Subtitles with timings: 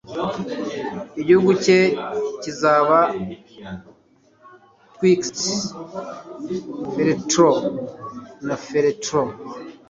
[1.21, 1.79] Igihugu cye
[2.41, 2.99] kizaba
[4.93, 5.39] Twixt
[6.93, 7.51] Feltro
[8.47, 9.21] na Feltro